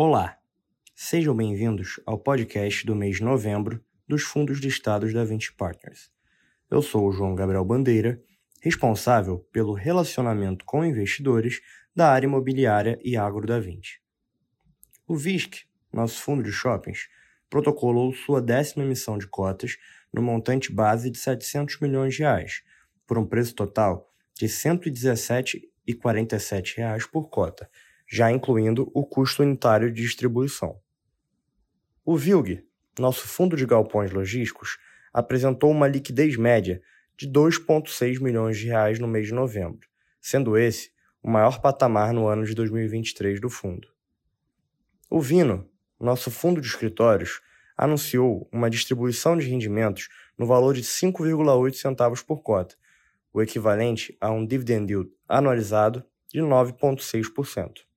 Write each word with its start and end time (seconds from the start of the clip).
Olá, 0.00 0.38
sejam 0.94 1.34
bem-vindos 1.34 1.98
ao 2.06 2.16
podcast 2.16 2.86
do 2.86 2.94
mês 2.94 3.16
de 3.16 3.24
novembro 3.24 3.84
dos 4.06 4.22
Fundos 4.22 4.60
de 4.60 4.68
Estados 4.68 5.12
da 5.12 5.24
Vinci 5.24 5.52
Partners. 5.52 6.12
Eu 6.70 6.80
sou 6.80 7.08
o 7.08 7.10
João 7.10 7.34
Gabriel 7.34 7.64
Bandeira, 7.64 8.22
responsável 8.62 9.40
pelo 9.50 9.72
relacionamento 9.72 10.64
com 10.64 10.84
investidores 10.84 11.60
da 11.96 12.12
área 12.12 12.28
imobiliária 12.28 12.96
e 13.02 13.16
agro 13.16 13.44
da 13.44 13.58
Vinci. 13.58 13.98
O 15.04 15.16
VISC, 15.16 15.64
nosso 15.92 16.22
fundo 16.22 16.44
de 16.44 16.52
shoppings, 16.52 17.08
protocolou 17.50 18.14
sua 18.14 18.40
décima 18.40 18.84
emissão 18.84 19.18
de 19.18 19.26
cotas 19.26 19.78
no 20.12 20.22
montante 20.22 20.72
base 20.72 21.10
de 21.10 21.18
700 21.18 21.80
milhões 21.80 22.14
de 22.14 22.20
reais, 22.20 22.62
por 23.04 23.18
um 23.18 23.26
preço 23.26 23.52
total 23.52 24.08
de 24.32 24.46
117,47 24.46 26.76
reais 26.76 27.04
por 27.04 27.28
cota, 27.28 27.68
já 28.10 28.30
incluindo 28.32 28.90
o 28.94 29.04
custo 29.04 29.42
unitário 29.42 29.92
de 29.92 30.02
distribuição. 30.02 30.80
O 32.04 32.16
VILG, 32.16 32.64
nosso 32.98 33.28
fundo 33.28 33.54
de 33.54 33.66
galpões 33.66 34.10
logísticos, 34.10 34.78
apresentou 35.12 35.70
uma 35.70 35.86
liquidez 35.86 36.36
média 36.36 36.80
de 37.16 37.28
2,6 37.28 38.20
milhões 38.20 38.56
de 38.56 38.66
reais 38.66 38.98
no 38.98 39.06
mês 39.06 39.26
de 39.26 39.34
novembro, 39.34 39.86
sendo 40.20 40.56
esse 40.56 40.90
o 41.22 41.30
maior 41.30 41.60
patamar 41.60 42.12
no 42.12 42.26
ano 42.26 42.44
de 42.44 42.54
2023 42.54 43.40
do 43.40 43.50
fundo. 43.50 43.88
O 45.10 45.20
Vino, 45.20 45.68
nosso 46.00 46.30
fundo 46.30 46.60
de 46.60 46.68
escritórios, 46.68 47.40
anunciou 47.76 48.48
uma 48.52 48.70
distribuição 48.70 49.36
de 49.36 49.46
rendimentos 49.46 50.08
no 50.36 50.46
valor 50.46 50.74
de 50.74 50.82
5,8 50.82 51.74
centavos 51.74 52.22
por 52.22 52.42
cota, 52.42 52.76
o 53.32 53.42
equivalente 53.42 54.16
a 54.20 54.30
um 54.30 54.46
dividend 54.46 54.90
yield 54.90 55.10
anualizado 55.28 56.04
de 56.32 56.40
9,6%. 56.40 57.87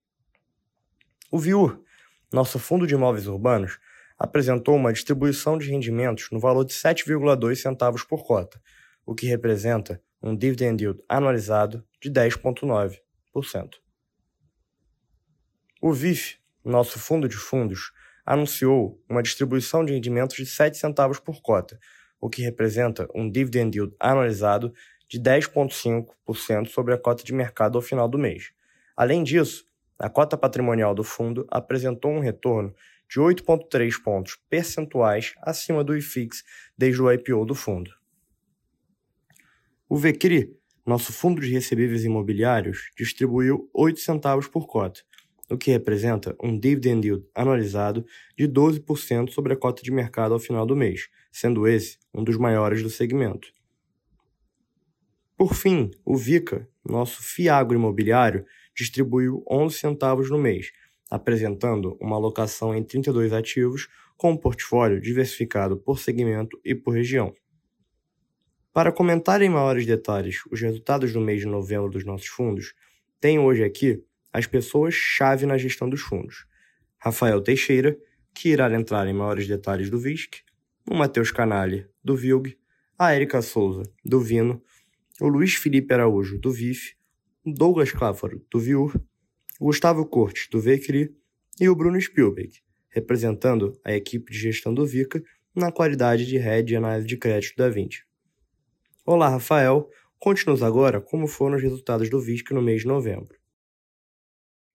O 1.31 1.39
VIUR, 1.39 1.81
nosso 2.29 2.59
fundo 2.59 2.85
de 2.85 2.93
imóveis 2.93 3.25
urbanos, 3.25 3.79
apresentou 4.19 4.75
uma 4.75 4.91
distribuição 4.91 5.57
de 5.57 5.71
rendimentos 5.71 6.27
no 6.29 6.41
valor 6.41 6.65
de 6.65 6.73
7,2 6.73 7.55
centavos 7.55 8.03
por 8.03 8.25
cota, 8.25 8.61
o 9.05 9.15
que 9.15 9.27
representa 9.27 10.03
um 10.21 10.35
dividend 10.35 10.83
yield 10.83 11.01
anualizado 11.07 11.87
de 12.01 12.11
10,9%. 12.11 12.99
O 15.81 15.93
VIF, 15.93 16.37
nosso 16.65 16.99
fundo 16.99 17.29
de 17.29 17.37
fundos, 17.37 17.93
anunciou 18.25 19.01
uma 19.07 19.23
distribuição 19.23 19.85
de 19.85 19.93
rendimentos 19.93 20.35
de 20.35 20.45
7 20.45 20.77
centavos 20.77 21.17
por 21.17 21.41
cota, 21.41 21.79
o 22.19 22.29
que 22.29 22.41
representa 22.41 23.07
um 23.15 23.31
dividend 23.31 23.77
yield 23.77 23.95
anualizado 23.97 24.73
de 25.07 25.17
10,5% 25.17 26.67
sobre 26.67 26.93
a 26.93 26.97
cota 26.97 27.23
de 27.23 27.33
mercado 27.33 27.77
ao 27.77 27.81
final 27.81 28.09
do 28.09 28.17
mês. 28.17 28.51
Além 28.97 29.23
disso, 29.23 29.70
a 30.01 30.09
cota 30.09 30.35
patrimonial 30.35 30.95
do 30.95 31.03
fundo 31.03 31.45
apresentou 31.47 32.11
um 32.11 32.19
retorno 32.19 32.73
de 33.07 33.19
8,3 33.19 34.01
pontos 34.01 34.35
percentuais 34.49 35.35
acima 35.43 35.83
do 35.83 35.95
IFIX 35.95 36.43
desde 36.75 36.99
o 37.03 37.11
IPO 37.11 37.45
do 37.45 37.53
fundo. 37.53 37.91
O 39.87 39.95
VCRI, 39.97 40.57
nosso 40.83 41.13
fundo 41.13 41.39
de 41.39 41.51
recebíveis 41.51 42.03
imobiliários, 42.03 42.89
distribuiu 42.97 43.69
8 43.71 43.99
centavos 43.99 44.47
por 44.47 44.65
cota, 44.65 45.01
o 45.51 45.57
que 45.57 45.69
representa 45.69 46.35
um 46.41 46.57
dividend 46.57 47.05
yield 47.05 47.27
anualizado 47.35 48.03
de 48.35 48.47
12% 48.47 49.29
sobre 49.29 49.53
a 49.53 49.57
cota 49.57 49.83
de 49.83 49.91
mercado 49.91 50.33
ao 50.33 50.39
final 50.39 50.65
do 50.65 50.75
mês, 50.75 51.09
sendo 51.31 51.67
esse 51.67 51.99
um 52.11 52.23
dos 52.23 52.37
maiores 52.37 52.81
do 52.81 52.89
segmento. 52.89 53.49
Por 55.37 55.53
fim, 55.53 55.91
o 56.03 56.17
VICA, 56.17 56.67
nosso 56.83 57.21
FIAGRO 57.21 57.77
imobiliário, 57.77 58.45
distribuiu 58.75 59.43
11 59.49 59.77
centavos 59.77 60.29
no 60.29 60.37
mês, 60.37 60.71
apresentando 61.09 61.97
uma 61.99 62.15
alocação 62.15 62.73
em 62.75 62.83
32 62.83 63.33
ativos 63.33 63.87
com 64.17 64.31
um 64.31 64.37
portfólio 64.37 65.01
diversificado 65.01 65.77
por 65.77 65.99
segmento 65.99 66.59
e 66.63 66.73
por 66.73 66.93
região. 66.93 67.33
Para 68.73 68.91
comentar 68.91 69.41
em 69.41 69.49
maiores 69.49 69.85
detalhes 69.85 70.45
os 70.49 70.61
resultados 70.61 71.11
do 71.11 71.19
mês 71.19 71.41
de 71.41 71.47
novembro 71.47 71.89
dos 71.89 72.05
nossos 72.05 72.27
fundos, 72.27 72.73
tenho 73.19 73.43
hoje 73.43 73.63
aqui 73.63 74.01
as 74.31 74.47
pessoas-chave 74.47 75.45
na 75.45 75.57
gestão 75.57 75.89
dos 75.89 76.01
fundos. 76.01 76.45
Rafael 76.97 77.41
Teixeira, 77.41 77.97
que 78.33 78.49
irá 78.49 78.73
entrar 78.73 79.07
em 79.07 79.13
maiores 79.13 79.47
detalhes 79.47 79.89
do 79.89 79.99
VISC, 79.99 80.41
o 80.89 80.95
Matheus 80.95 81.31
Canalha, 81.31 81.89
do 82.03 82.15
VILG, 82.15 82.57
a 82.97 83.13
Erika 83.13 83.41
Souza, 83.41 83.83
do 84.05 84.21
Vino, 84.21 84.61
o 85.19 85.27
Luiz 85.27 85.55
Felipe 85.55 85.93
Araújo, 85.93 86.39
do 86.39 86.51
VIF, 86.51 86.95
Douglas 87.43 87.91
Clafaro, 87.91 88.45
do 88.51 88.59
VIUR, 88.59 89.01
Gustavo 89.59 90.05
Cortes, 90.05 90.47
do 90.51 90.61
VECRI 90.61 91.11
e 91.59 91.67
o 91.67 91.75
Bruno 91.75 91.99
Spielberg, 91.99 92.61
representando 92.87 93.79
a 93.83 93.93
equipe 93.93 94.31
de 94.31 94.37
gestão 94.37 94.71
do 94.71 94.85
VICA 94.85 95.23
na 95.55 95.71
qualidade 95.71 96.27
de 96.27 96.37
Head 96.37 96.67
de 96.67 96.75
Análise 96.75 97.07
de 97.07 97.17
Crédito 97.17 97.55
da 97.57 97.67
Vinci. 97.67 98.03
Olá, 99.03 99.27
Rafael. 99.27 99.89
Conte-nos 100.19 100.61
agora 100.61 101.01
como 101.01 101.25
foram 101.25 101.55
os 101.55 101.63
resultados 101.63 102.11
do 102.11 102.21
VISC 102.21 102.51
no 102.51 102.61
mês 102.61 102.81
de 102.81 102.87
novembro. 102.87 103.35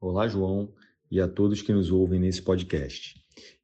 Olá, 0.00 0.26
João, 0.26 0.74
e 1.08 1.20
a 1.20 1.28
todos 1.28 1.62
que 1.62 1.72
nos 1.72 1.92
ouvem 1.92 2.18
nesse 2.18 2.42
podcast. 2.42 3.14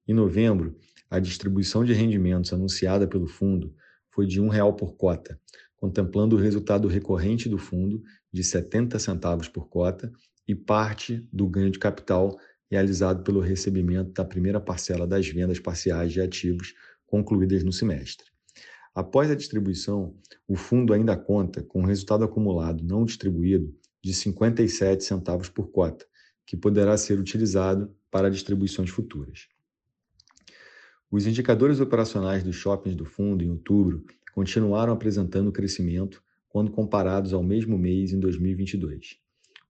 Em 0.06 0.14
novembro, 0.14 0.78
a 1.10 1.18
distribuição 1.18 1.84
de 1.84 1.92
rendimentos 1.92 2.52
anunciada 2.52 3.08
pelo 3.08 3.26
fundo 3.26 3.74
foi 4.12 4.26
de 4.28 4.40
R$ 4.40 4.46
1,00 4.46 4.76
por 4.76 4.94
cota, 4.94 5.40
contemplando 5.76 6.36
o 6.36 6.38
resultado 6.38 6.86
recorrente 6.86 7.48
do 7.48 7.58
fundo 7.58 8.00
de 8.32 8.42
70 8.42 8.98
centavos 8.98 9.48
por 9.48 9.68
cota 9.68 10.10
e 10.46 10.54
parte 10.54 11.28
do 11.32 11.46
ganho 11.46 11.70
de 11.70 11.78
capital 11.78 12.38
realizado 12.70 13.22
pelo 13.22 13.40
recebimento 13.40 14.12
da 14.12 14.24
primeira 14.24 14.58
parcela 14.58 15.06
das 15.06 15.28
vendas 15.28 15.60
parciais 15.60 16.12
de 16.12 16.20
ativos 16.20 16.74
concluídas 17.06 17.62
no 17.62 17.72
semestre. 17.72 18.26
Após 18.94 19.30
a 19.30 19.34
distribuição, 19.34 20.16
o 20.48 20.56
fundo 20.56 20.92
ainda 20.92 21.16
conta 21.16 21.62
com 21.62 21.80
um 21.80 21.86
resultado 21.86 22.24
acumulado 22.24 22.82
não 22.82 23.04
distribuído 23.04 23.74
de 24.02 24.12
57 24.12 25.04
centavos 25.04 25.48
por 25.48 25.70
cota, 25.70 26.06
que 26.44 26.56
poderá 26.56 26.96
ser 26.96 27.18
utilizado 27.18 27.94
para 28.10 28.30
distribuições 28.30 28.90
futuras. 28.90 29.48
Os 31.10 31.26
indicadores 31.26 31.78
operacionais 31.78 32.42
dos 32.42 32.56
shoppings 32.56 32.96
do 32.96 33.04
fundo 33.04 33.44
em 33.44 33.50
outubro 33.50 34.04
continuaram 34.34 34.92
apresentando 34.92 35.52
crescimento 35.52 36.22
quando 36.52 36.70
comparados 36.70 37.32
ao 37.32 37.42
mesmo 37.42 37.78
mês 37.78 38.12
em 38.12 38.20
2022. 38.20 39.16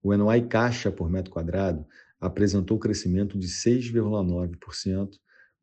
O 0.03 0.15
NOI 0.17 0.43
caixa 0.49 0.91
por 0.91 1.09
metro 1.09 1.31
quadrado 1.31 1.87
apresentou 2.21 2.77
crescimento 2.77 3.39
de 3.39 3.47
6,9% 3.47 5.11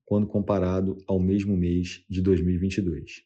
quando 0.05 0.25
comparado 0.25 0.97
ao 1.05 1.19
mesmo 1.19 1.57
mês 1.57 2.05
de 2.09 2.21
2022. 2.21 3.23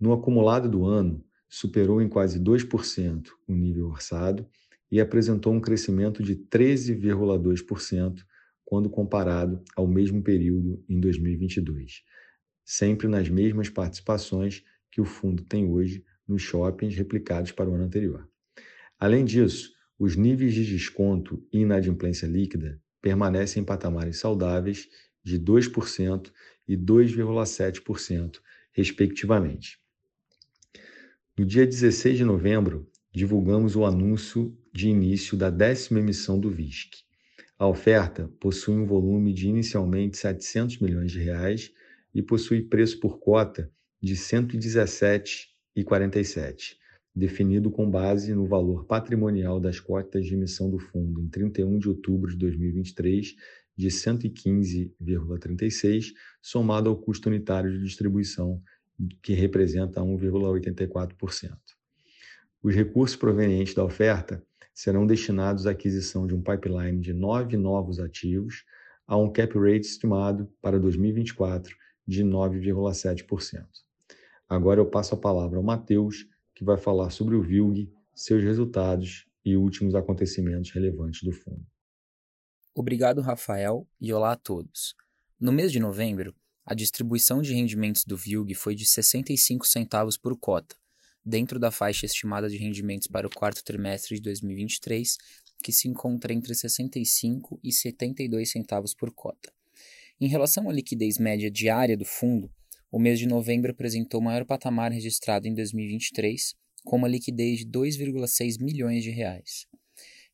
No 0.00 0.14
acumulado 0.14 0.70
do 0.70 0.86
ano, 0.86 1.22
superou 1.46 2.00
em 2.00 2.08
quase 2.08 2.40
2% 2.40 3.28
o 3.46 3.54
nível 3.54 3.88
orçado 3.88 4.48
e 4.90 4.98
apresentou 4.98 5.52
um 5.52 5.60
crescimento 5.60 6.22
de 6.22 6.34
13,2% 6.34 8.22
quando 8.64 8.88
comparado 8.88 9.62
ao 9.76 9.86
mesmo 9.86 10.22
período 10.22 10.82
em 10.88 10.98
2022, 10.98 12.02
sempre 12.64 13.06
nas 13.06 13.28
mesmas 13.28 13.68
participações 13.68 14.64
que 14.90 15.00
o 15.00 15.04
fundo 15.04 15.42
tem 15.44 15.66
hoje 15.66 16.02
nos 16.28 16.42
shoppings 16.42 16.94
replicados 16.94 17.50
para 17.50 17.70
o 17.70 17.74
ano 17.74 17.84
anterior. 17.84 18.28
Além 18.98 19.24
disso, 19.24 19.72
os 19.98 20.14
níveis 20.14 20.54
de 20.54 20.64
desconto 20.64 21.42
e 21.52 21.60
inadimplência 21.60 22.26
líquida 22.26 22.80
permanecem 23.00 23.62
em 23.62 23.66
patamares 23.66 24.18
saudáveis 24.18 24.88
de 25.24 25.40
2% 25.40 26.30
e 26.66 26.76
2,7%, 26.76 28.40
respectivamente. 28.72 29.78
No 31.36 31.44
dia 31.44 31.66
16 31.66 32.18
de 32.18 32.24
novembro, 32.24 32.88
divulgamos 33.12 33.74
o 33.74 33.84
anúncio 33.84 34.56
de 34.72 34.88
início 34.88 35.36
da 35.36 35.50
décima 35.50 36.00
emissão 36.00 36.38
do 36.38 36.50
VISC. 36.50 37.04
A 37.58 37.66
oferta 37.66 38.30
possui 38.38 38.74
um 38.74 38.86
volume 38.86 39.32
de 39.32 39.48
inicialmente 39.48 40.16
700 40.16 40.78
milhões 40.78 41.10
de 41.10 41.18
reais 41.18 41.72
e 42.14 42.22
possui 42.22 42.62
preço 42.62 43.00
por 43.00 43.18
cota 43.18 43.70
de 44.00 44.16
117,47, 45.84 46.76
definido 47.14 47.70
com 47.70 47.90
base 47.90 48.34
no 48.34 48.46
valor 48.46 48.84
patrimonial 48.84 49.60
das 49.60 49.80
cotas 49.80 50.26
de 50.26 50.34
emissão 50.34 50.70
do 50.70 50.78
fundo 50.78 51.20
em 51.20 51.28
31 51.28 51.78
de 51.78 51.88
outubro 51.88 52.30
de 52.30 52.36
2023 52.36 53.34
de 53.76 53.88
115,36, 53.88 56.12
somado 56.42 56.90
ao 56.90 56.96
custo 56.96 57.28
unitário 57.28 57.72
de 57.72 57.82
distribuição, 57.84 58.60
que 59.22 59.32
representa 59.32 60.00
1,84%. 60.00 61.56
Os 62.60 62.74
recursos 62.74 63.16
provenientes 63.16 63.74
da 63.74 63.84
oferta 63.84 64.44
serão 64.74 65.06
destinados 65.06 65.64
à 65.66 65.70
aquisição 65.70 66.26
de 66.26 66.34
um 66.34 66.42
pipeline 66.42 67.00
de 67.00 67.12
nove 67.12 67.56
novos 67.56 68.00
ativos 68.00 68.64
a 69.06 69.16
um 69.16 69.32
cap 69.32 69.56
rate 69.56 69.86
estimado 69.86 70.52
para 70.60 70.76
2024 70.78 71.74
de 72.06 72.22
9,7%. 72.24 73.87
Agora 74.48 74.80
eu 74.80 74.86
passo 74.88 75.14
a 75.14 75.18
palavra 75.18 75.58
ao 75.58 75.62
Matheus, 75.62 76.26
que 76.54 76.64
vai 76.64 76.78
falar 76.78 77.10
sobre 77.10 77.36
o 77.36 77.42
VILG, 77.42 77.92
seus 78.14 78.42
resultados 78.42 79.26
e 79.44 79.56
últimos 79.56 79.94
acontecimentos 79.94 80.70
relevantes 80.70 81.22
do 81.22 81.32
fundo. 81.32 81.64
Obrigado, 82.74 83.20
Rafael, 83.20 83.86
e 84.00 84.12
olá 84.12 84.32
a 84.32 84.36
todos. 84.36 84.94
No 85.38 85.52
mês 85.52 85.70
de 85.70 85.78
novembro, 85.78 86.34
a 86.64 86.74
distribuição 86.74 87.42
de 87.42 87.52
rendimentos 87.52 88.04
do 88.04 88.16
VILG 88.16 88.54
foi 88.54 88.74
de 88.74 88.86
65 88.86 89.66
centavos 89.66 90.16
por 90.16 90.38
cota, 90.38 90.76
dentro 91.24 91.58
da 91.58 91.70
faixa 91.70 92.06
estimada 92.06 92.48
de 92.48 92.56
rendimentos 92.56 93.06
para 93.06 93.26
o 93.26 93.30
quarto 93.30 93.62
trimestre 93.62 94.16
de 94.16 94.22
2023, 94.22 95.16
que 95.62 95.72
se 95.72 95.88
encontra 95.88 96.32
entre 96.32 96.54
65 96.54 97.60
e 97.62 97.70
72 97.70 98.50
centavos 98.50 98.94
por 98.94 99.12
cota. 99.12 99.52
Em 100.20 100.26
relação 100.26 100.68
à 100.68 100.72
liquidez 100.72 101.18
média 101.18 101.50
diária 101.50 101.96
do 101.96 102.04
fundo, 102.04 102.50
o 102.90 102.98
mês 102.98 103.18
de 103.18 103.26
novembro 103.26 103.70
apresentou 103.70 104.20
o 104.20 104.24
maior 104.24 104.44
patamar 104.44 104.92
registrado 104.92 105.46
em 105.46 105.54
2023, 105.54 106.54
com 106.84 106.96
uma 106.96 107.08
liquidez 107.08 107.58
de 107.58 107.66
2,6 107.66 108.62
milhões 108.62 109.02
de 109.02 109.10
reais. 109.10 109.66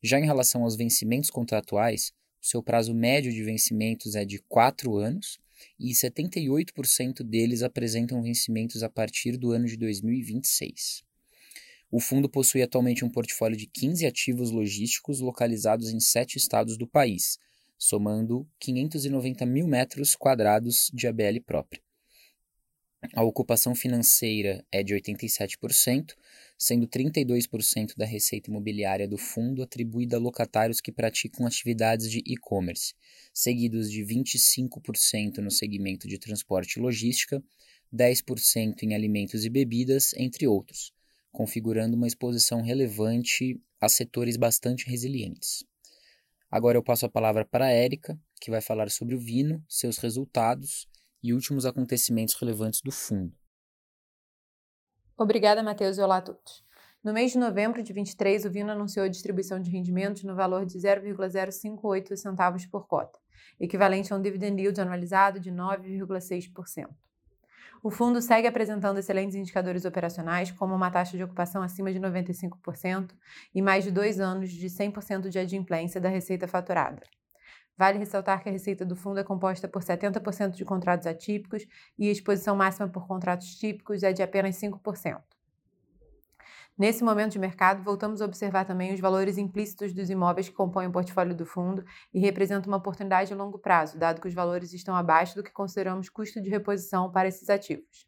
Já 0.01 0.19
em 0.19 0.25
relação 0.25 0.63
aos 0.63 0.75
vencimentos 0.75 1.29
contratuais, 1.29 2.13
seu 2.39 2.63
prazo 2.63 2.93
médio 2.93 3.31
de 3.31 3.43
vencimentos 3.43 4.15
é 4.15 4.23
de 4.23 4.39
4 4.47 4.95
anos 4.95 5.39
e 5.79 5.91
78% 5.91 7.23
deles 7.23 7.61
apresentam 7.61 8.21
vencimentos 8.21 8.83
a 8.83 8.89
partir 8.89 9.35
do 9.35 9.51
ano 9.51 9.65
de 9.65 9.75
2026. 9.75 11.03
O 11.91 11.99
fundo 11.99 12.29
possui 12.29 12.61
atualmente 12.61 13.03
um 13.03 13.09
portfólio 13.09 13.57
de 13.57 13.67
15 13.67 14.05
ativos 14.05 14.51
logísticos 14.51 15.19
localizados 15.19 15.89
em 15.89 15.99
sete 15.99 16.37
estados 16.37 16.77
do 16.77 16.87
país, 16.87 17.37
somando 17.77 18.47
590 18.59 19.45
mil 19.45 19.67
metros 19.67 20.15
quadrados 20.15 20.89
de 20.93 21.07
ABL 21.07 21.39
própria. 21.45 21.84
A 23.13 23.23
ocupação 23.23 23.75
financeira 23.75 24.65
é 24.71 24.83
de 24.83 24.93
87%, 24.93 26.15
sendo 26.57 26.87
32% 26.87 27.95
da 27.95 28.05
receita 28.05 28.49
imobiliária 28.49 29.07
do 29.07 29.17
fundo 29.17 29.61
atribuída 29.61 30.17
a 30.17 30.19
locatários 30.19 30.81
que 30.81 30.91
praticam 30.91 31.45
atividades 31.45 32.09
de 32.09 32.21
e-commerce, 32.25 32.93
seguidos 33.33 33.91
de 33.91 34.01
25% 34.01 35.37
no 35.37 35.51
segmento 35.51 36.07
de 36.07 36.17
transporte 36.17 36.77
e 36.77 36.81
logística, 36.81 37.43
10% 37.93 38.83
em 38.83 38.95
alimentos 38.95 39.45
e 39.45 39.49
bebidas, 39.49 40.13
entre 40.15 40.47
outros, 40.47 40.91
configurando 41.31 41.95
uma 41.95 42.07
exposição 42.07 42.61
relevante 42.61 43.61
a 43.79 43.87
setores 43.87 44.37
bastante 44.37 44.89
resilientes. 44.89 45.63
Agora 46.49 46.77
eu 46.77 46.83
passo 46.83 47.05
a 47.05 47.09
palavra 47.09 47.45
para 47.45 47.65
a 47.65 47.71
Érica, 47.71 48.19
que 48.41 48.51
vai 48.51 48.61
falar 48.61 48.89
sobre 48.89 49.15
o 49.15 49.19
Vino, 49.19 49.63
seus 49.67 49.97
resultados 49.97 50.87
e 51.25 51.33
últimos 51.33 51.65
acontecimentos 51.65 52.35
relevantes 52.35 52.81
do 52.81 52.91
fundo. 52.91 53.35
Obrigada, 55.17 55.63
Matheus, 55.63 55.97
e 55.97 56.01
olá 56.01 56.17
a 56.17 56.21
todos. 56.21 56.63
No 57.03 57.13
mês 57.13 57.31
de 57.31 57.39
novembro 57.39 57.81
de 57.81 57.91
23, 57.91 58.45
o 58.45 58.51
Vino 58.51 58.71
anunciou 58.71 59.05
a 59.05 59.09
distribuição 59.09 59.59
de 59.59 59.71
rendimentos 59.71 60.23
no 60.23 60.35
valor 60.35 60.65
de 60.65 60.79
0,058 60.79 62.15
centavos 62.15 62.65
por 62.67 62.87
cota, 62.87 63.17
equivalente 63.59 64.13
a 64.13 64.15
um 64.15 64.21
dividend 64.21 64.61
yield 64.61 64.79
anualizado 64.79 65.39
de 65.39 65.51
9,6%. 65.51 66.87
O 67.81 67.89
fundo 67.89 68.21
segue 68.21 68.47
apresentando 68.47 68.99
excelentes 68.99 69.35
indicadores 69.35 69.85
operacionais, 69.85 70.51
como 70.51 70.75
uma 70.75 70.91
taxa 70.91 71.17
de 71.17 71.23
ocupação 71.23 71.61
acima 71.63 71.91
de 71.91 71.99
95% 71.99 73.11
e 73.53 73.61
mais 73.61 73.83
de 73.83 73.91
dois 73.91 74.19
anos 74.19 74.51
de 74.51 74.67
100% 74.67 75.29
de 75.29 75.39
adimplência 75.39 76.01
da 76.01 76.09
receita 76.09 76.47
faturada. 76.47 77.01
Vale 77.77 77.99
ressaltar 77.99 78.41
que 78.41 78.49
a 78.49 78.51
receita 78.51 78.85
do 78.85 78.95
fundo 78.95 79.19
é 79.19 79.23
composta 79.23 79.67
por 79.67 79.81
70% 79.81 80.51
de 80.51 80.63
contratos 80.63 81.05
atípicos 81.05 81.65
e 81.97 82.07
a 82.07 82.11
exposição 82.11 82.55
máxima 82.55 82.87
por 82.87 83.05
contratos 83.05 83.55
típicos 83.55 84.01
é 84.01 84.13
de 84.13 84.23
apenas 84.23 84.55
5%. 84.55 85.21
Nesse 86.77 87.05
momento 87.05 87.31
de 87.31 87.39
mercado, 87.39 87.81
voltamos 87.81 88.21
a 88.21 88.25
observar 88.25 88.65
também 88.65 88.93
os 88.93 88.99
valores 88.99 89.37
implícitos 89.37 89.93
dos 89.93 90.09
imóveis 90.09 90.49
que 90.49 90.55
compõem 90.55 90.87
o 90.87 90.91
portfólio 90.91 91.33
do 91.33 91.45
fundo 91.45 91.85
e 92.13 92.19
representam 92.19 92.69
uma 92.69 92.77
oportunidade 92.77 93.31
a 93.31 93.35
longo 93.35 93.57
prazo, 93.57 93.97
dado 93.97 94.19
que 94.19 94.27
os 94.27 94.33
valores 94.33 94.73
estão 94.73 94.93
abaixo 94.93 95.35
do 95.35 95.43
que 95.43 95.51
consideramos 95.51 96.09
custo 96.09 96.41
de 96.41 96.49
reposição 96.49 97.09
para 97.09 97.29
esses 97.29 97.49
ativos. 97.49 98.05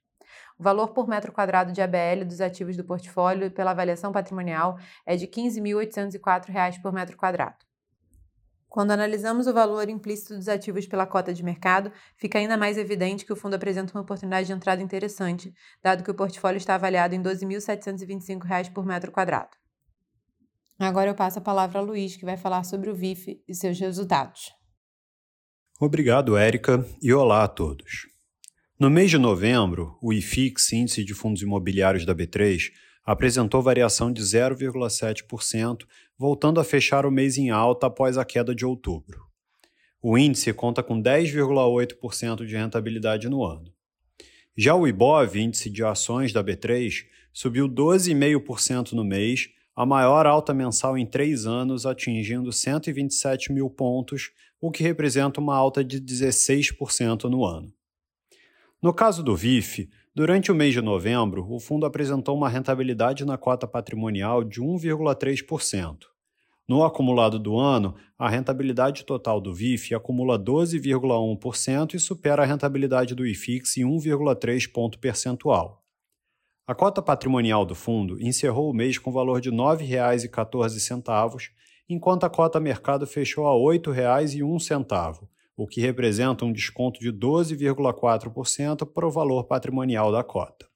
O 0.60 0.64
valor 0.64 0.90
por 0.90 1.08
metro 1.08 1.32
quadrado 1.32 1.72
de 1.72 1.82
ABL 1.82 2.26
dos 2.26 2.42
ativos 2.42 2.76
do 2.76 2.84
portfólio 2.84 3.52
pela 3.52 3.72
avaliação 3.72 4.12
patrimonial 4.12 4.78
é 5.06 5.16
de 5.16 5.26
R$ 5.26 5.32
15.804 5.32 6.82
por 6.82 6.92
metro 6.92 7.16
quadrado. 7.16 7.67
Quando 8.78 8.92
analisamos 8.92 9.48
o 9.48 9.54
valor 9.54 9.90
implícito 9.90 10.36
dos 10.36 10.48
ativos 10.48 10.86
pela 10.86 11.08
cota 11.08 11.34
de 11.34 11.44
mercado, 11.44 11.92
fica 12.16 12.38
ainda 12.38 12.56
mais 12.56 12.78
evidente 12.78 13.26
que 13.26 13.34
o 13.34 13.36
fundo 13.36 13.56
apresenta 13.56 13.92
uma 13.92 14.04
oportunidade 14.04 14.46
de 14.46 14.54
entrada 14.54 14.84
interessante, 14.84 15.52
dado 15.82 16.04
que 16.04 16.12
o 16.12 16.14
portfólio 16.14 16.60
está 16.60 16.76
avaliado 16.76 17.16
em 17.16 17.18
R$ 17.18 17.24
12.725 17.24 18.72
por 18.72 18.86
metro 18.86 19.12
quadrado. 19.12 19.50
Agora 20.78 21.10
eu 21.10 21.16
passo 21.16 21.40
a 21.40 21.42
palavra 21.42 21.80
a 21.80 21.82
Luiz, 21.82 22.18
que 22.18 22.24
vai 22.24 22.38
falar 22.38 22.64
sobre 22.66 22.92
o 22.92 22.94
VIF 22.94 23.42
e 23.48 23.56
seus 23.56 23.80
resultados. 23.80 24.52
Obrigado, 25.82 26.38
Érica, 26.38 26.86
e 27.02 27.12
olá 27.12 27.46
a 27.46 27.48
todos. 27.48 28.06
No 28.80 28.92
mês 28.92 29.10
de 29.10 29.18
novembro, 29.18 29.98
o 30.04 30.14
IFIX, 30.14 30.74
Índice 30.74 31.04
de 31.04 31.16
Fundos 31.16 31.42
Imobiliários 31.42 32.06
da 32.06 32.14
B3, 32.14 32.70
apresentou 33.08 33.62
variação 33.62 34.12
de 34.12 34.22
0,7%, 34.22 35.86
voltando 36.18 36.60
a 36.60 36.64
fechar 36.66 37.06
o 37.06 37.12
mês 37.12 37.38
em 37.38 37.50
alta 37.50 37.88
após 37.88 38.18
a 38.18 38.26
queda 38.26 38.54
de 38.54 38.66
outubro. 38.66 39.22
O 40.04 40.18
índice 40.18 40.52
conta 40.52 40.84
com 40.84 41.02
10,8% 41.02 42.46
de 42.46 42.58
rentabilidade 42.58 43.30
no 43.30 43.46
ano. 43.46 43.74
Já 44.58 44.76
o 44.76 44.86
IBOV, 44.86 45.40
índice 45.40 45.70
de 45.70 45.86
ações 45.86 46.34
da 46.34 46.44
B3, 46.44 47.06
subiu 47.32 47.70
12,5% 47.70 48.92
no 48.92 49.06
mês, 49.06 49.48
a 49.74 49.86
maior 49.86 50.26
alta 50.26 50.54
mensal 50.54 50.98
em 50.98 51.06
três 51.06 51.46
anos, 51.46 51.86
atingindo 51.86 52.52
127 52.52 53.54
mil 53.54 53.70
pontos, 53.70 54.32
o 54.60 54.70
que 54.70 54.84
representa 54.84 55.40
uma 55.40 55.56
alta 55.56 55.82
de 55.82 56.02
16% 56.02 57.24
no 57.30 57.46
ano. 57.46 57.72
No 58.82 58.94
caso 58.94 59.24
do 59.24 59.36
VIF, 59.36 59.90
Durante 60.18 60.52
o 60.52 60.56
mês 60.56 60.74
de 60.74 60.82
novembro, 60.82 61.46
o 61.48 61.60
fundo 61.60 61.86
apresentou 61.86 62.36
uma 62.36 62.50
rentabilidade 62.50 63.24
na 63.24 63.38
cota 63.38 63.68
patrimonial 63.68 64.44
de 64.44 64.60
1,3%. 64.60 65.96
No 66.68 66.84
acumulado 66.84 67.38
do 67.38 67.56
ano, 67.60 67.94
a 68.18 68.28
rentabilidade 68.28 69.06
total 69.06 69.40
do 69.40 69.54
VIF 69.54 69.94
acumula 69.94 70.40
12,1% 70.40 71.94
e 71.94 72.00
supera 72.00 72.42
a 72.42 72.46
rentabilidade 72.48 73.14
do 73.14 73.28
IFIX 73.28 73.78
em 73.78 73.84
1,3 73.84 74.68
ponto 74.72 74.98
percentual. 74.98 75.86
A 76.66 76.74
cota 76.74 77.00
patrimonial 77.00 77.64
do 77.64 77.76
fundo 77.76 78.20
encerrou 78.20 78.72
o 78.72 78.74
mês 78.74 78.98
com 78.98 79.12
valor 79.12 79.40
de 79.40 79.52
R$ 79.52 79.56
9,14, 79.56 81.52
enquanto 81.88 82.24
a 82.24 82.30
cota 82.32 82.60
mercado 82.60 83.06
fechou 83.06 83.46
a 83.46 83.52
R$ 83.52 83.78
8,01, 83.78 85.28
o 85.58 85.68
que 85.68 85.82
representa 85.82 86.46
um 86.46 86.54
desconto 86.54 87.00
de 87.00 87.12
12,4% 87.12 88.86
para 88.86 89.08
o 89.08 89.12
valor 89.12 89.46
patrimonial 89.46 90.12
da 90.12 90.24
cota. 90.24 90.68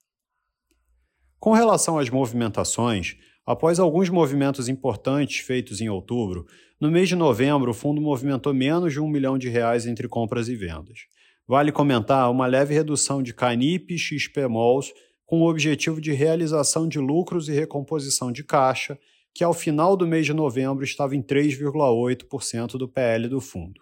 Com 1.38 1.52
relação 1.52 1.98
às 1.98 2.10
movimentações, 2.10 3.16
após 3.46 3.78
alguns 3.78 4.10
movimentos 4.10 4.68
importantes 4.68 5.38
feitos 5.38 5.80
em 5.80 5.88
outubro, 5.88 6.46
no 6.80 6.90
mês 6.90 7.08
de 7.08 7.14
novembro 7.14 7.70
o 7.70 7.74
fundo 7.74 8.00
movimentou 8.00 8.52
menos 8.52 8.92
de 8.92 9.00
um 9.00 9.08
milhão 9.08 9.38
de 9.38 9.48
reais 9.48 9.86
entre 9.86 10.08
compras 10.08 10.48
e 10.48 10.56
vendas. 10.56 11.06
Vale 11.46 11.70
comentar 11.70 12.28
uma 12.28 12.46
leve 12.46 12.74
redução 12.74 13.22
de 13.22 13.32
Canip 13.32 13.94
e 13.94 13.98
XPMOLs 13.98 14.92
com 15.24 15.42
o 15.42 15.48
objetivo 15.48 16.00
de 16.00 16.12
realização 16.12 16.88
de 16.88 16.98
lucros 16.98 17.48
e 17.48 17.52
recomposição 17.52 18.32
de 18.32 18.42
caixa, 18.42 18.98
que 19.32 19.44
ao 19.44 19.54
final 19.54 19.96
do 19.96 20.06
mês 20.06 20.26
de 20.26 20.32
novembro 20.32 20.84
estava 20.84 21.14
em 21.16 21.22
3,8% 21.22 22.72
do 22.76 22.88
PL 22.88 23.28
do 23.28 23.40
fundo. 23.40 23.80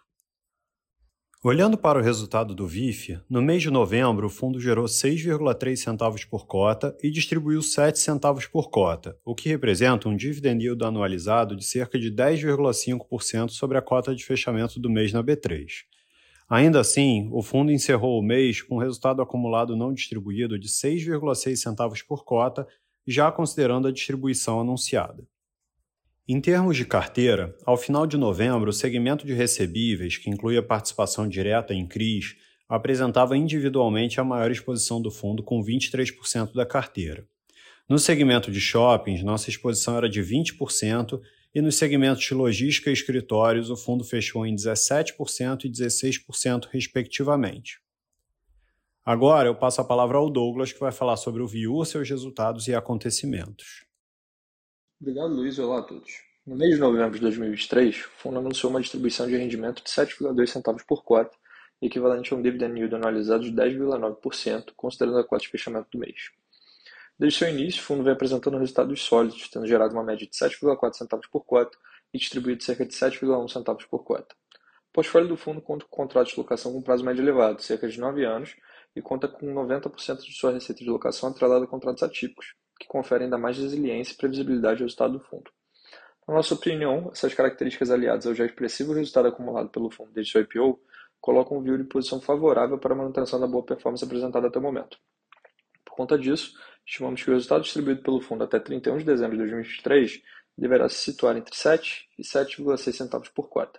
Olhando 1.43 1.79
para 1.79 1.99
o 1.99 2.03
resultado 2.03 2.55
do 2.55 2.67
VIF, 2.67 3.19
no 3.27 3.41
mês 3.41 3.63
de 3.63 3.71
novembro 3.71 4.27
o 4.27 4.31
fundo 4.31 4.61
gerou 4.61 4.85
6,3 4.85 5.75
centavos 5.75 6.23
por 6.23 6.47
cota 6.47 6.95
e 7.03 7.11
distribuiu 7.11 7.63
7 7.63 7.99
centavos 7.99 8.45
por 8.45 8.69
cota, 8.69 9.17
o 9.25 9.35
que 9.35 9.49
representa 9.49 10.07
um 10.07 10.15
dividend 10.15 10.63
yield 10.63 10.85
anualizado 10.85 11.57
de 11.57 11.65
cerca 11.65 11.99
de 11.99 12.13
10,5% 12.13 13.53
sobre 13.53 13.79
a 13.79 13.81
cota 13.81 14.15
de 14.15 14.23
fechamento 14.23 14.79
do 14.79 14.91
mês 14.91 15.15
na 15.15 15.25
B3. 15.25 15.67
Ainda 16.47 16.79
assim, 16.79 17.31
o 17.33 17.43
fundo 17.43 17.73
encerrou 17.73 18.21
o 18.21 18.23
mês 18.23 18.61
com 18.61 18.75
um 18.75 18.81
resultado 18.81 19.23
acumulado 19.23 19.75
não 19.75 19.95
distribuído 19.95 20.59
de 20.59 20.69
6,6 20.69 21.57
centavos 21.57 22.03
por 22.03 22.23
cota, 22.23 22.69
já 23.07 23.33
considerando 23.33 23.89
a 23.89 23.93
distribuição 23.93 24.61
anunciada. 24.61 25.27
Em 26.33 26.41
termos 26.41 26.77
de 26.77 26.85
carteira, 26.85 27.57
ao 27.67 27.77
final 27.77 28.07
de 28.07 28.17
novembro, 28.17 28.71
o 28.71 28.73
segmento 28.73 29.27
de 29.27 29.33
recebíveis, 29.35 30.17
que 30.17 30.31
inclui 30.31 30.57
a 30.57 30.63
participação 30.63 31.29
direta 31.29 31.75
em 31.75 31.85
CRIs, 31.85 32.37
apresentava 32.69 33.37
individualmente 33.37 34.21
a 34.21 34.23
maior 34.23 34.49
exposição 34.49 35.03
do 35.03 35.11
fundo, 35.11 35.43
com 35.43 35.61
23% 35.61 36.55
da 36.55 36.65
carteira. 36.65 37.27
No 37.89 37.99
segmento 37.99 38.53
de 38.53 38.61
shoppings, 38.61 39.25
nossa 39.25 39.51
exposição 39.51 39.97
era 39.97 40.09
de 40.09 40.23
20%, 40.23 41.21
e 41.53 41.61
nos 41.61 41.75
segmentos 41.75 42.23
de 42.23 42.33
logística 42.33 42.91
e 42.91 42.93
escritórios, 42.93 43.69
o 43.69 43.77
fundo 43.77 44.05
fechou 44.05 44.47
em 44.47 44.55
17% 44.55 45.65
e 45.65 45.69
16%, 45.69 46.69
respectivamente. 46.71 47.81
Agora 49.05 49.49
eu 49.49 49.57
passo 49.57 49.81
a 49.81 49.85
palavra 49.85 50.19
ao 50.19 50.31
Douglas, 50.31 50.73
que 50.73 50.79
vai 50.79 50.93
falar 50.93 51.17
sobre 51.17 51.43
o 51.43 51.49
VIU, 51.49 51.85
seus 51.85 52.09
resultados 52.09 52.69
e 52.69 52.75
acontecimentos. 52.77 53.90
Obrigado, 55.01 55.33
Luiz. 55.33 55.59
Olá 55.59 55.79
a 55.79 55.83
todos. 55.83 56.13
No 56.47 56.55
mês 56.55 56.75
de 56.75 56.79
novembro 56.79 57.15
de 57.15 57.23
2023, 57.23 58.05
o 58.05 58.09
fundo 58.19 58.39
anunciou 58.39 58.69
uma 58.69 58.83
distribuição 58.83 59.27
de 59.27 59.35
rendimento 59.35 59.83
de 59.83 59.89
7,2 59.89 60.47
centavos 60.47 60.83
por 60.83 61.03
cota, 61.03 61.35
equivalente 61.81 62.35
a 62.35 62.37
um 62.37 62.43
dividend 62.43 62.79
yield 62.79 62.95
anualizado 62.95 63.43
de 63.43 63.51
10,9%, 63.51 64.75
considerando 64.77 65.17
a 65.17 65.25
cota 65.25 65.41
de 65.41 65.49
fechamento 65.49 65.89
do 65.91 65.99
mês. 65.99 66.31
Desde 67.19 67.39
seu 67.39 67.49
início, 67.49 67.81
o 67.81 67.85
fundo 67.85 68.05
vem 68.05 68.13
apresentando 68.13 68.59
resultados 68.59 69.01
sólidos, 69.01 69.49
tendo 69.49 69.67
gerado 69.67 69.95
uma 69.95 70.05
média 70.05 70.27
de 70.27 70.37
7,4 70.37 70.93
centavos 70.93 71.27
por 71.29 71.47
cota 71.47 71.79
e 72.13 72.19
distribuído 72.19 72.63
cerca 72.63 72.85
de 72.85 72.93
7,1 72.93 73.51
centavos 73.51 73.87
por 73.87 74.05
cota. 74.05 74.35
O 74.91 74.93
portfólio 74.93 75.29
do 75.29 75.37
fundo 75.39 75.63
conta 75.63 75.87
com 75.89 75.97
contratos 75.97 76.33
de 76.33 76.39
locação 76.39 76.75
com 76.75 76.83
prazo 76.83 77.07
médio 77.07 77.23
elevado, 77.23 77.63
cerca 77.63 77.89
de 77.89 77.99
9 77.99 78.23
anos, 78.27 78.55
e 78.95 79.01
conta 79.01 79.27
com 79.27 79.47
90% 79.47 80.19
de 80.19 80.35
sua 80.35 80.53
receita 80.53 80.85
de 80.85 80.91
locação 80.91 81.31
atrelada 81.31 81.65
a 81.65 81.69
contratos 81.69 82.03
atípicos, 82.03 82.55
que 82.81 82.89
conferem 82.89 83.27
ainda 83.27 83.37
mais 83.37 83.59
resiliência 83.59 84.15
e 84.15 84.17
previsibilidade 84.17 84.81
ao 84.81 84.87
resultado 84.87 85.13
do 85.13 85.21
fundo. 85.21 85.51
Na 86.27 86.35
nossa 86.35 86.55
opinião, 86.55 87.11
essas 87.13 87.35
características 87.35 87.91
aliadas 87.91 88.27
ao 88.27 88.35
já 88.35 88.47
expressivo 88.47 88.95
resultado 88.95 89.29
acumulado 89.29 89.69
pelo 89.69 89.91
fundo 89.91 90.11
desde 90.13 90.33
seu 90.33 90.41
IPO 90.41 90.81
colocam 91.21 91.59
o 91.59 91.61
VIO 91.61 91.77
em 91.77 91.85
posição 91.85 92.21
favorável 92.21 92.79
para 92.79 92.95
a 92.95 92.97
manutenção 92.97 93.39
da 93.39 93.47
boa 93.47 93.63
performance 93.63 94.03
apresentada 94.03 94.47
até 94.47 94.59
o 94.59 94.63
momento. 94.63 94.99
Por 95.85 95.95
conta 95.95 96.19
disso, 96.19 96.55
estimamos 96.87 97.23
que 97.23 97.31
o 97.31 97.35
resultado 97.35 97.63
distribuído 97.63 98.03
pelo 98.03 98.23
fundo 98.23 98.43
até 98.43 98.59
31 98.59 98.97
de 98.99 99.05
dezembro 99.05 99.37
de 99.37 99.43
2023 99.43 100.23
deverá 100.57 100.89
se 100.89 100.97
situar 100.97 101.37
entre 101.37 101.55
7 101.55 102.09
e 102.19 102.23
7,6 102.23 102.93
centavos 102.93 103.29
por 103.29 103.49
cota. 103.49 103.79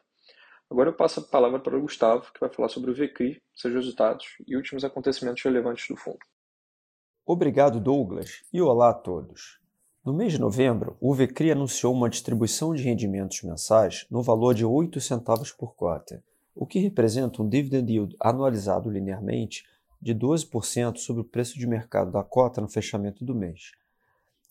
Agora 0.69 0.89
eu 0.89 0.93
passo 0.93 1.19
a 1.19 1.23
palavra 1.23 1.59
para 1.59 1.75
o 1.75 1.81
Gustavo, 1.81 2.31
que 2.31 2.39
vai 2.39 2.49
falar 2.49 2.69
sobre 2.69 2.91
o 2.91 2.93
VCRI, 2.93 3.41
seus 3.55 3.73
resultados 3.73 4.25
e 4.47 4.55
últimos 4.55 4.83
acontecimentos 4.83 5.41
relevantes 5.41 5.87
do 5.87 5.97
fundo. 5.97 6.19
Obrigado, 7.33 7.79
Douglas, 7.79 8.43
e 8.51 8.61
olá 8.61 8.89
a 8.89 8.93
todos. 8.93 9.57
No 10.03 10.13
mês 10.13 10.33
de 10.33 10.37
novembro, 10.37 10.97
o 10.99 11.13
VCRI 11.13 11.53
anunciou 11.53 11.93
uma 11.93 12.09
distribuição 12.09 12.75
de 12.75 12.83
rendimentos 12.83 13.41
mensais 13.43 14.05
no 14.11 14.21
valor 14.21 14.53
de 14.53 14.65
8 14.65 14.99
centavos 14.99 15.49
por 15.49 15.73
cota, 15.73 16.21
o 16.53 16.65
que 16.65 16.79
representa 16.79 17.41
um 17.41 17.47
dividend 17.47 17.89
yield 17.89 18.17
anualizado 18.19 18.89
linearmente 18.89 19.63
de 20.01 20.13
12% 20.13 20.97
sobre 20.97 21.21
o 21.21 21.23
preço 21.23 21.57
de 21.57 21.65
mercado 21.65 22.11
da 22.11 22.21
cota 22.21 22.59
no 22.59 22.67
fechamento 22.67 23.23
do 23.23 23.33
mês. 23.33 23.71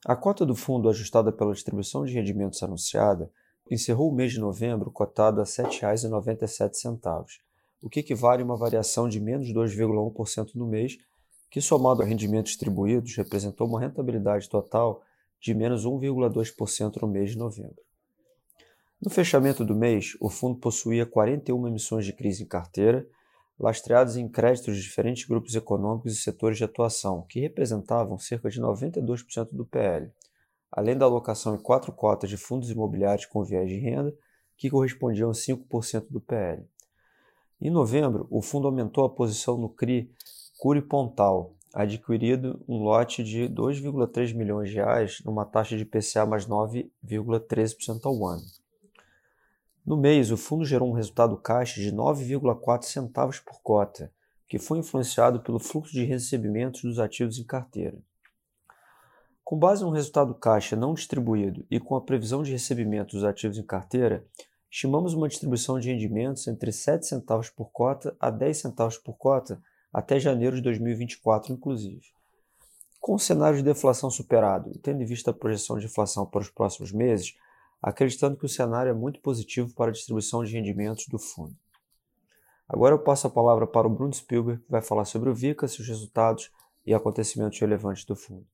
A 0.06 0.16
cota 0.16 0.46
do 0.46 0.56
fundo 0.56 0.88
ajustada 0.88 1.30
pela 1.30 1.52
distribuição 1.52 2.06
de 2.06 2.14
rendimentos 2.14 2.62
anunciada 2.62 3.30
encerrou 3.70 4.10
o 4.10 4.14
mês 4.14 4.32
de 4.32 4.40
novembro 4.40 4.90
cotada 4.90 5.42
a 5.42 5.44
R$ 5.44 5.50
7,97, 5.50 7.40
o 7.82 7.90
que 7.90 8.00
equivale 8.00 8.40
a 8.40 8.44
uma 8.46 8.56
variação 8.56 9.06
de 9.06 9.20
menos 9.20 9.52
2,1% 9.52 10.54
no 10.54 10.66
mês, 10.66 10.96
que 11.50 11.60
somado 11.60 12.02
a 12.02 12.04
rendimentos 12.04 12.52
distribuídos 12.52 13.16
representou 13.16 13.66
uma 13.66 13.80
rentabilidade 13.80 14.48
total 14.48 15.02
de 15.40 15.52
menos 15.52 15.84
1,2% 15.84 17.02
no 17.02 17.08
mês 17.08 17.30
de 17.30 17.38
novembro. 17.38 17.82
No 19.02 19.10
fechamento 19.10 19.64
do 19.64 19.74
mês, 19.74 20.16
o 20.20 20.28
fundo 20.28 20.58
possuía 20.58 21.06
41 21.06 21.66
emissões 21.66 22.04
de 22.04 22.12
crise 22.12 22.42
em 22.42 22.46
carteira, 22.46 23.08
lastreadas 23.58 24.16
em 24.16 24.28
créditos 24.28 24.76
de 24.76 24.82
diferentes 24.82 25.26
grupos 25.26 25.54
econômicos 25.54 26.12
e 26.12 26.16
setores 26.16 26.58
de 26.58 26.64
atuação, 26.64 27.22
que 27.28 27.40
representavam 27.40 28.18
cerca 28.18 28.48
de 28.48 28.60
92% 28.60 29.48
do 29.52 29.64
PL, 29.64 30.10
além 30.70 30.96
da 30.96 31.06
alocação 31.06 31.54
em 31.54 31.58
quatro 31.58 31.92
cotas 31.92 32.30
de 32.30 32.36
fundos 32.36 32.70
imobiliários 32.70 33.26
com 33.26 33.42
viés 33.42 33.68
de 33.68 33.78
renda, 33.78 34.14
que 34.56 34.70
correspondiam 34.70 35.30
a 35.30 35.34
5% 35.34 36.06
do 36.10 36.20
PL. 36.20 36.62
Em 37.60 37.70
novembro, 37.70 38.26
o 38.30 38.40
fundo 38.40 38.68
aumentou 38.68 39.04
a 39.04 39.10
posição 39.10 39.56
no 39.56 39.68
CRI 39.68 40.10
Curi 40.60 40.82
Pontal, 40.82 41.54
adquirido 41.72 42.62
um 42.68 42.82
lote 42.82 43.24
de 43.24 43.48
2,3 43.48 44.34
milhões 44.34 44.68
de 44.68 44.74
reais 44.74 45.22
numa 45.24 45.46
taxa 45.46 45.74
de 45.74 45.86
PCA 45.86 46.26
mais 46.26 46.46
9,13% 46.46 48.04
ao 48.04 48.26
ano. 48.26 48.44
No 49.86 49.96
mês, 49.96 50.30
o 50.30 50.36
fundo 50.36 50.62
gerou 50.62 50.90
um 50.90 50.92
resultado 50.92 51.34
caixa 51.38 51.80
de 51.80 51.90
9,4 51.90 52.82
centavos 52.82 53.38
por 53.38 53.62
cota, 53.62 54.12
que 54.46 54.58
foi 54.58 54.80
influenciado 54.80 55.40
pelo 55.40 55.58
fluxo 55.58 55.94
de 55.94 56.04
recebimentos 56.04 56.82
dos 56.82 56.98
ativos 56.98 57.38
em 57.38 57.44
carteira. 57.44 57.96
Com 59.42 59.58
base 59.58 59.82
no 59.82 59.88
resultado 59.88 60.34
caixa 60.34 60.76
não 60.76 60.92
distribuído 60.92 61.64
e 61.70 61.80
com 61.80 61.96
a 61.96 62.02
previsão 62.02 62.42
de 62.42 62.52
recebimento 62.52 63.16
dos 63.16 63.24
ativos 63.24 63.56
em 63.56 63.64
carteira, 63.64 64.26
estimamos 64.70 65.14
uma 65.14 65.26
distribuição 65.26 65.80
de 65.80 65.90
rendimentos 65.90 66.46
entre 66.46 66.70
7 66.70 67.06
centavos 67.06 67.48
por 67.48 67.70
cota 67.70 68.14
a 68.20 68.28
10 68.28 68.58
centavos 68.58 68.98
por 68.98 69.16
cota 69.16 69.58
até 69.92 70.18
janeiro 70.18 70.56
de 70.56 70.62
2024, 70.62 71.52
inclusive. 71.52 72.02
Com 73.00 73.14
o 73.14 73.18
cenário 73.18 73.58
de 73.58 73.64
deflação 73.64 74.10
superado 74.10 74.70
e 74.74 74.78
tendo 74.78 75.02
em 75.02 75.06
vista 75.06 75.30
a 75.30 75.34
projeção 75.34 75.78
de 75.78 75.86
inflação 75.86 76.26
para 76.26 76.42
os 76.42 76.50
próximos 76.50 76.92
meses, 76.92 77.34
acreditando 77.82 78.36
que 78.36 78.44
o 78.44 78.48
cenário 78.48 78.90
é 78.90 78.94
muito 78.94 79.20
positivo 79.20 79.74
para 79.74 79.90
a 79.90 79.92
distribuição 79.92 80.44
de 80.44 80.52
rendimentos 80.52 81.06
do 81.06 81.18
fundo. 81.18 81.56
Agora 82.68 82.94
eu 82.94 82.98
passo 83.00 83.26
a 83.26 83.30
palavra 83.30 83.66
para 83.66 83.86
o 83.86 83.90
Bruno 83.90 84.12
Spielberg, 84.12 84.62
que 84.62 84.70
vai 84.70 84.82
falar 84.82 85.04
sobre 85.04 85.28
o 85.28 85.34
VICA, 85.34 85.66
seus 85.66 85.88
resultados 85.88 86.50
e 86.86 86.94
acontecimentos 86.94 87.58
relevantes 87.58 88.04
do 88.04 88.14
fundo. 88.14 88.46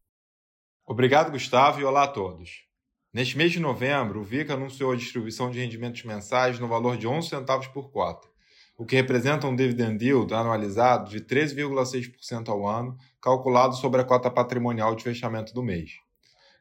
Obrigado, 0.86 1.32
Gustavo, 1.32 1.80
e 1.80 1.84
olá 1.84 2.04
a 2.04 2.08
todos. 2.08 2.64
Neste 3.12 3.36
mês 3.36 3.52
de 3.52 3.60
novembro, 3.60 4.20
o 4.20 4.24
VICA 4.24 4.54
anunciou 4.54 4.92
a 4.92 4.96
distribuição 4.96 5.50
de 5.50 5.58
rendimentos 5.58 6.04
mensais 6.04 6.58
no 6.58 6.68
valor 6.68 6.96
de 6.96 7.06
11 7.06 7.28
centavos 7.28 7.66
por 7.66 7.90
cota, 7.90 8.28
o 8.76 8.84
que 8.84 8.96
representa 8.96 9.46
um 9.46 9.56
dividend 9.56 10.04
yield 10.04 10.34
anualizado 10.34 11.10
de 11.10 11.20
13,6% 11.20 12.48
ao 12.48 12.68
ano, 12.68 12.96
calculado 13.20 13.74
sobre 13.74 14.00
a 14.00 14.04
cota 14.04 14.30
patrimonial 14.30 14.94
de 14.94 15.02
fechamento 15.02 15.54
do 15.54 15.62
mês. 15.62 15.92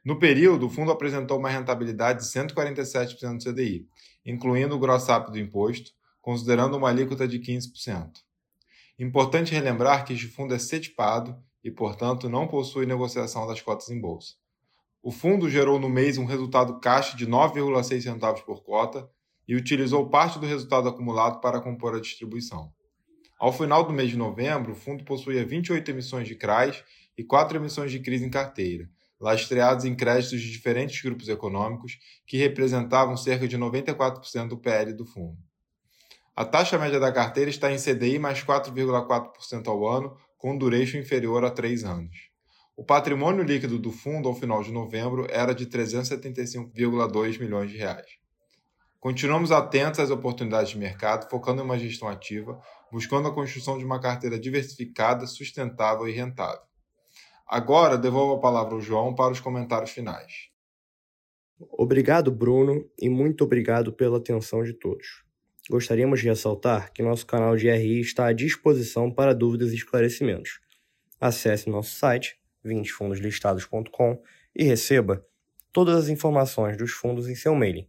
No 0.04 0.18
período, 0.18 0.66
o 0.66 0.70
fundo 0.70 0.90
apresentou 0.90 1.38
uma 1.38 1.50
rentabilidade 1.50 2.20
de 2.20 2.26
147% 2.26 3.38
do 3.38 3.44
CDI, 3.44 3.86
incluindo 4.24 4.74
o 4.74 4.78
gross-up 4.78 5.30
do 5.30 5.38
imposto, 5.38 5.90
considerando 6.22 6.76
uma 6.76 6.88
alíquota 6.88 7.28
de 7.28 7.38
15%. 7.38 8.10
Importante 8.98 9.52
relembrar 9.52 10.04
que 10.04 10.14
este 10.14 10.28
fundo 10.28 10.54
é 10.54 10.58
setipado 10.58 11.36
e, 11.62 11.70
portanto, 11.70 12.28
não 12.28 12.46
possui 12.46 12.86
negociação 12.86 13.46
das 13.46 13.60
cotas 13.60 13.90
em 13.90 14.00
bolsa. 14.00 14.34
O 15.02 15.10
fundo 15.12 15.50
gerou 15.50 15.78
no 15.78 15.88
mês 15.88 16.16
um 16.16 16.24
resultado 16.24 16.80
caixa 16.80 17.16
de 17.16 17.26
9,6 17.26 18.00
centavos 18.00 18.40
por 18.40 18.62
cota 18.62 19.08
e 19.46 19.54
utilizou 19.54 20.08
parte 20.08 20.38
do 20.38 20.46
resultado 20.46 20.88
acumulado 20.88 21.40
para 21.40 21.60
compor 21.60 21.94
a 21.94 22.00
distribuição. 22.00 22.72
Ao 23.38 23.52
final 23.52 23.84
do 23.84 23.92
mês 23.92 24.10
de 24.10 24.16
novembro, 24.16 24.72
o 24.72 24.74
fundo 24.74 25.04
possuía 25.04 25.44
28 25.44 25.90
emissões 25.90 26.26
de 26.26 26.34
CRAs 26.34 26.82
e 27.16 27.22
4 27.22 27.58
emissões 27.58 27.90
de 27.90 28.00
crise 28.00 28.24
em 28.24 28.30
carteira, 28.30 28.88
lastreados 29.20 29.84
em 29.84 29.94
créditos 29.94 30.40
de 30.40 30.50
diferentes 30.50 31.00
grupos 31.02 31.28
econômicos 31.28 31.98
que 32.26 32.38
representavam 32.38 33.16
cerca 33.16 33.46
de 33.46 33.58
94% 33.58 34.48
do 34.48 34.58
PL 34.58 34.92
do 34.92 35.04
fundo. 35.04 35.36
A 36.34 36.44
taxa 36.44 36.78
média 36.78 37.00
da 37.00 37.12
carteira 37.12 37.48
está 37.48 37.72
em 37.72 37.76
CDI 37.76 38.18
mais 38.18 38.42
4,4% 38.42 39.68
ao 39.68 39.86
ano, 39.86 40.16
com 40.36 40.56
duration 40.56 40.98
inferior 40.98 41.44
a 41.44 41.50
3 41.50 41.84
anos. 41.84 42.30
O 42.76 42.84
patrimônio 42.84 43.42
líquido 43.42 43.78
do 43.78 43.90
fundo 43.90 44.28
ao 44.28 44.34
final 44.34 44.62
de 44.62 44.70
novembro 44.70 45.26
era 45.30 45.54
de 45.54 45.66
375,2 45.66 47.40
milhões 47.40 47.70
de 47.70 47.78
reais. 47.78 48.25
Continuamos 49.00 49.52
atentos 49.52 50.00
às 50.00 50.10
oportunidades 50.10 50.70
de 50.70 50.78
mercado, 50.78 51.28
focando 51.28 51.62
em 51.62 51.64
uma 51.64 51.78
gestão 51.78 52.08
ativa, 52.08 52.60
buscando 52.90 53.28
a 53.28 53.34
construção 53.34 53.78
de 53.78 53.84
uma 53.84 54.00
carteira 54.00 54.38
diversificada, 54.38 55.26
sustentável 55.26 56.08
e 56.08 56.12
rentável. 56.12 56.62
Agora 57.46 57.96
devolvo 57.96 58.34
a 58.34 58.40
palavra 58.40 58.74
ao 58.74 58.80
João 58.80 59.14
para 59.14 59.32
os 59.32 59.40
comentários 59.40 59.90
finais. 59.90 60.50
Obrigado, 61.70 62.30
Bruno, 62.30 62.84
e 62.98 63.08
muito 63.08 63.44
obrigado 63.44 63.92
pela 63.92 64.18
atenção 64.18 64.62
de 64.62 64.72
todos. 64.72 65.24
Gostaríamos 65.70 66.20
de 66.20 66.26
ressaltar 66.26 66.92
que 66.92 67.02
nosso 67.02 67.26
canal 67.26 67.56
de 67.56 67.70
RI 67.70 68.00
está 68.00 68.26
à 68.26 68.32
disposição 68.32 69.10
para 69.10 69.34
dúvidas 69.34 69.72
e 69.72 69.76
esclarecimentos. 69.76 70.60
Acesse 71.20 71.70
nosso 71.70 71.94
site, 71.94 72.38
20fundoslistados.com, 72.64 74.22
e 74.54 74.64
receba 74.64 75.24
todas 75.72 75.96
as 75.96 76.08
informações 76.08 76.76
dos 76.76 76.92
fundos 76.92 77.28
em 77.28 77.34
seu 77.34 77.54
mailing. 77.54 77.88